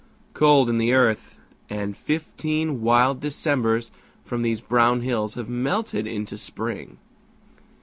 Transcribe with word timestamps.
Cold 0.33 0.67
in 0.67 0.79
the 0.79 0.93
earth, 0.93 1.37
and 1.69 1.95
fifteen 1.95 2.81
wild 2.81 3.19
Decembers 3.21 3.91
From 4.23 4.41
these 4.41 4.59
brown 4.59 5.01
hills 5.01 5.35
have 5.35 5.47
melted 5.47 6.07
into 6.07 6.39
Spring. 6.39 6.97